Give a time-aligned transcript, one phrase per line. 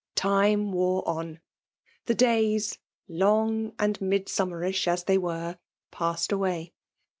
[0.15, 1.39] Time wore on.
[2.07, 5.59] The days, long and Mid* summerish as they were>
[5.91, 6.73] passed away.